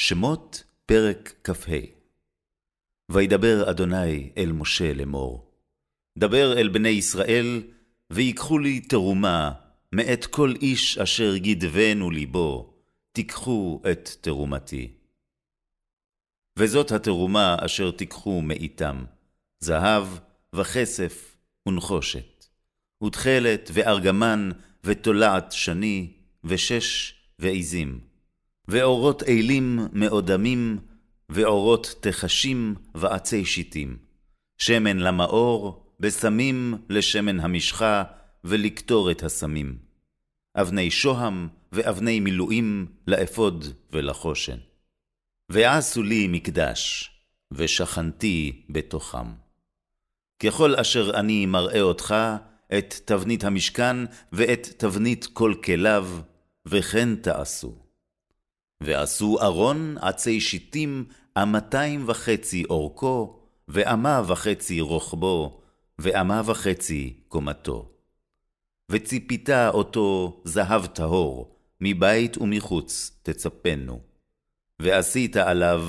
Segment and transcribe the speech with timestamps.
[0.00, 1.76] שמות פרק כ"ה
[3.10, 5.50] וידבר אדוני אל משה לאמור,
[6.18, 7.62] דבר אל בני ישראל,
[8.10, 9.52] ויקחו לי תרומה
[9.92, 12.74] מאת כל איש אשר גדבנו ליבו,
[13.12, 14.92] תיקחו את תרומתי.
[16.58, 19.04] וזאת התרומה אשר תיקחו מאיתם,
[19.60, 20.06] זהב
[20.54, 21.36] וכסף
[21.68, 22.46] ונחושת,
[23.04, 24.50] ותכלת וארגמן
[24.84, 26.12] ותולעת שני,
[26.44, 28.07] ושש ועזים.
[28.68, 30.78] ואורות אלים מאודמים,
[31.28, 33.96] ואורות תחשים ועצי שיטים.
[34.58, 38.04] שמן למאור, בסמים לשמן המשחה,
[38.44, 39.78] ולקטור הסמים.
[40.56, 44.56] אבני שוהם ואבני מילואים לאפוד ולחושן.
[45.48, 47.10] ועשו לי מקדש,
[47.52, 49.26] ושכנתי בתוכם.
[50.42, 52.14] ככל אשר אני מראה אותך,
[52.78, 53.96] את תבנית המשכן
[54.32, 56.08] ואת תבנית כל כליו,
[56.66, 57.87] וכן תעשו.
[58.82, 61.04] ועשו ארון עצי שיטים
[61.42, 63.38] אמתיים וחצי אורכו,
[63.68, 65.60] ואמה וחצי רוחבו,
[65.98, 67.90] ואמה וחצי קומתו.
[68.90, 74.00] וציפיתה אותו זהב טהור, מבית ומחוץ תצפנו.
[74.80, 75.84] ועשית עליו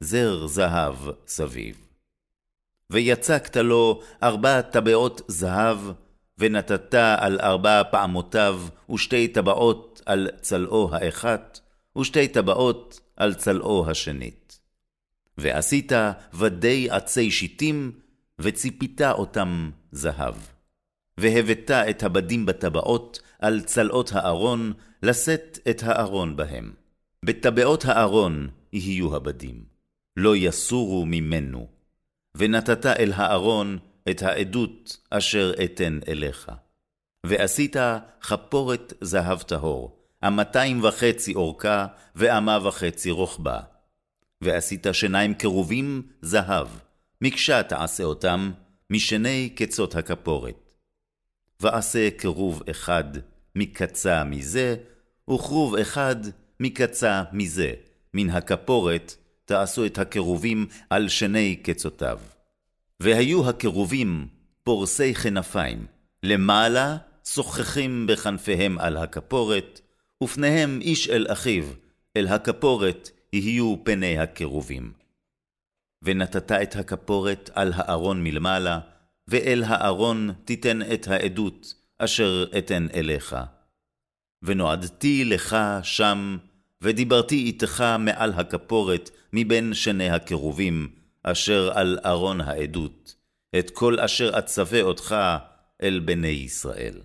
[0.00, 1.86] זר זהב סביב.
[2.92, 5.78] ויצקת לו ארבע טבעות זהב,
[6.38, 8.60] ונתת על ארבע פעמותיו
[8.90, 11.60] ושתי טבעות על צלעו האחת,
[11.98, 14.60] ושתי טבעות על צלעו השנית.
[15.38, 15.92] ועשית
[16.34, 17.92] ודי עצי שיטים,
[18.38, 20.34] וציפית אותם זהב.
[21.18, 24.72] והבאת את הבדים בטבעות על צלעות הארון,
[25.02, 26.72] לשאת את הארון בהם.
[27.24, 29.64] בטבעות הארון יהיו הבדים,
[30.16, 31.68] לא יסורו ממנו.
[32.34, 33.78] ונתת אל הארון
[34.10, 36.52] את העדות אשר אתן אליך.
[37.26, 37.76] ועשית
[38.22, 41.86] חפורת זהב טהור, אמתיים וחצי אורכה,
[42.16, 43.60] ואמה וחצי רוחבה.
[44.40, 46.68] ועשית שיניים קרובים זהב,
[47.20, 48.52] מקשה תעשה אותם,
[48.90, 50.72] משני קצות הכפורת.
[51.60, 53.04] ועשה קרוב אחד
[53.56, 54.76] מקצה מזה,
[55.30, 56.16] וכרוב אחד
[56.60, 57.72] מקצה מזה,
[58.14, 62.18] מן הכפורת תעשו את הקרובים על שני קצותיו.
[63.00, 64.28] והיו הקרובים
[64.62, 65.86] פורסי כנפיים,
[66.22, 69.80] למעלה שוחחים בכנפיהם על הכפורת,
[70.24, 71.64] ופניהם איש אל אחיו,
[72.16, 74.92] אל הכפורת יהיו פני הקרובים.
[76.02, 78.80] ונתת את הכפורת על הארון מלמעלה,
[79.28, 83.36] ואל הארון תיתן את העדות, אשר אתן אליך.
[84.42, 86.36] ונועדתי לך שם,
[86.80, 90.88] ודיברתי איתך מעל הכפורת מבין שני הקרובים,
[91.22, 93.14] אשר על ארון העדות,
[93.58, 95.16] את כל אשר אצווה אותך
[95.82, 97.00] אל בני ישראל.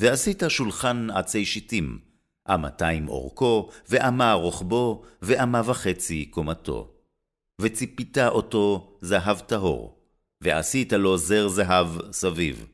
[0.00, 1.98] ועשית שולחן עצי שיטים,
[2.54, 6.92] אמתיים אורכו, ואמה רוחבו, ואמה וחצי קומתו.
[7.60, 9.98] וציפית אותו זהב טהור,
[10.40, 12.66] ועשית לו זר זהב סביב.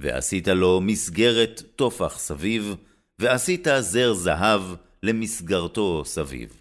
[0.00, 2.76] ועשית לו מסגרת טופח סביב,
[3.18, 4.62] ועשית זר זהב
[5.02, 6.60] למסגרתו סביב.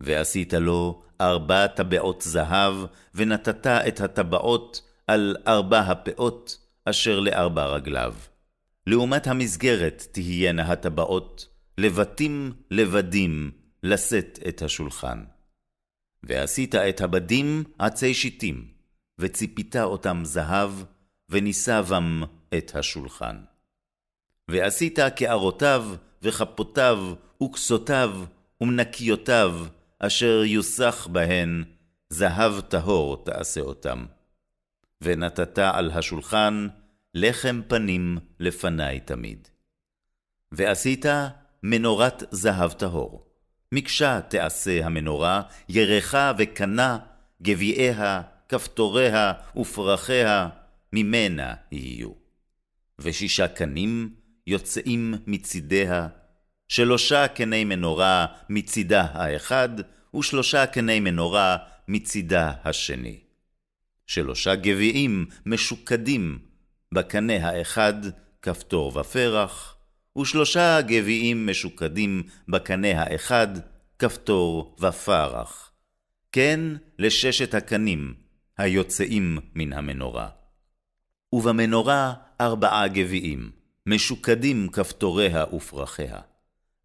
[0.00, 2.74] ועשית לו ארבע טבעות זהב,
[3.14, 8.14] ונתת את הטבעות על ארבע הפאות, אשר לארבע רגליו.
[8.86, 11.48] לעומת המסגרת תהיינה הטבעות,
[11.78, 13.50] לבתים לבדים,
[13.82, 15.24] לשאת את השולחן.
[16.22, 18.68] ועשית את הבדים עצי שיטים,
[19.18, 20.70] וציפית אותם זהב,
[21.28, 22.22] ונישא בם
[22.58, 23.36] את השולחן.
[24.48, 25.86] ועשית קערותיו,
[26.22, 28.24] וכפותיו, וכסותיו,
[28.60, 29.66] ומנקיותיו,
[29.98, 31.64] אשר יוסח בהן,
[32.08, 34.04] זהב טהור תעשה אותם.
[35.02, 36.68] ונתת על השולחן
[37.18, 39.48] לחם פנים לפני תמיד.
[40.52, 41.04] ועשית
[41.62, 43.26] מנורת זהב טהור.
[43.72, 46.98] מקשה תעשה המנורה, ירחה וקנה,
[47.42, 50.48] גביעיה, כפתוריה ופרחיה,
[50.92, 52.10] ממנה יהיו.
[52.98, 54.14] ושישה קנים
[54.46, 56.08] יוצאים מצידיה,
[56.68, 59.68] שלושה קני מנורה מצידה האחד,
[60.16, 61.56] ושלושה קני מנורה
[61.88, 63.20] מצידה השני.
[64.06, 66.45] שלושה גביעים משוקדים,
[66.96, 67.94] בקנה האחד
[68.42, 69.76] כפתור ופרח,
[70.18, 73.48] ושלושה גביעים משוקדים בקנה האחד,
[73.98, 75.72] כפתור ופרח.
[76.32, 76.60] כן
[76.98, 78.14] לששת הקנים
[78.58, 80.28] היוצאים מן המנורה.
[81.32, 83.50] ובמנורה ארבעה גביעים,
[83.86, 86.18] משוקדים כפתוריה ופרחיה,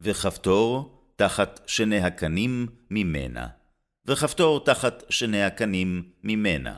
[0.01, 3.47] וכפתור תחת שני הקנים ממנה,
[4.05, 6.77] וכפתור תחת שני הקנים ממנה,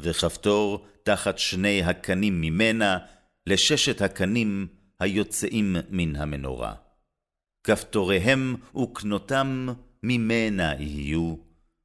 [0.00, 2.98] וכפתור תחת שני הקנים ממנה,
[3.46, 4.66] לששת הקנים
[5.00, 6.74] היוצאים מן המנורה.
[7.64, 9.68] כפתוריהם וקנותם
[10.02, 11.34] ממנה יהיו,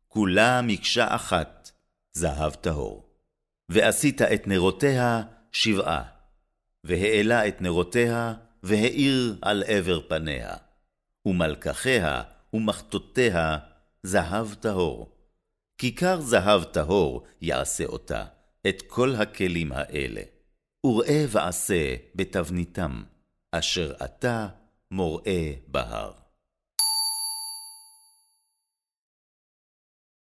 [0.08, 1.72] כולה מקשה אחת,
[2.14, 3.10] זהב טהור.
[3.70, 5.22] ועשית את נרותיה
[5.52, 6.04] שבעה,
[6.84, 10.54] והעלה את נרותיה, והאיר על עבר פניה,
[11.26, 12.24] ומלקחיה
[12.54, 13.58] ומחטותיה
[14.04, 15.21] זהב טהור.
[15.82, 18.26] כיכר זהב טהור יעשה אותה,
[18.68, 20.22] את כל הכלים האלה.
[20.86, 23.04] וראה ועשה בתבניתם,
[23.52, 24.48] אשר אתה
[24.92, 26.21] מוראה בהר.